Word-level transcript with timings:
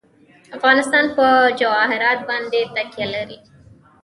افغانستان 0.57 1.05
په 1.17 1.25
جواهرات 1.59 2.19
باندې 2.29 2.59
تکیه 2.75 3.07
لري. 3.13 3.37